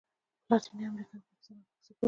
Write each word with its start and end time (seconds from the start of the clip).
په 0.03 0.47
لاتینه 0.49 0.83
امریکا 0.89 1.17
کې 1.21 1.27
برازیل 1.31 1.57
او 1.61 1.65
مکسیکو 1.71 1.93
دي. 1.93 1.93